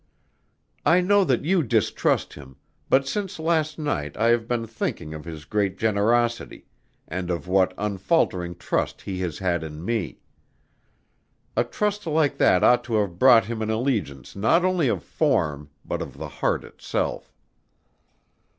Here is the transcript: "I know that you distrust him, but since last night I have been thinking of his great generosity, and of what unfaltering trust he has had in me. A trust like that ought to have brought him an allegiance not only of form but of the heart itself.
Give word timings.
"I 0.83 0.99
know 0.99 1.23
that 1.25 1.45
you 1.45 1.61
distrust 1.61 2.33
him, 2.33 2.55
but 2.89 3.07
since 3.07 3.37
last 3.37 3.77
night 3.77 4.17
I 4.17 4.29
have 4.29 4.47
been 4.47 4.65
thinking 4.65 5.13
of 5.13 5.25
his 5.25 5.45
great 5.45 5.77
generosity, 5.77 6.65
and 7.07 7.29
of 7.29 7.47
what 7.47 7.75
unfaltering 7.77 8.55
trust 8.55 9.01
he 9.01 9.19
has 9.19 9.37
had 9.37 9.63
in 9.63 9.85
me. 9.85 10.17
A 11.55 11.63
trust 11.63 12.07
like 12.07 12.39
that 12.39 12.63
ought 12.63 12.83
to 12.85 12.95
have 12.95 13.19
brought 13.19 13.45
him 13.45 13.61
an 13.61 13.69
allegiance 13.69 14.35
not 14.35 14.65
only 14.65 14.87
of 14.87 15.03
form 15.03 15.69
but 15.85 16.01
of 16.01 16.17
the 16.17 16.27
heart 16.29 16.63
itself. 16.63 17.31